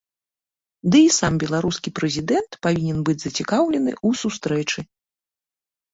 Ды 0.93 1.01
і 1.07 1.11
сам 1.19 1.33
беларускі 1.43 1.93
прэзідэнт 2.01 2.51
павінен 2.69 2.99
быць 3.11 3.19
зацікаўлены 3.27 3.91
ў 4.07 4.23
сустрэчы. 4.23 4.79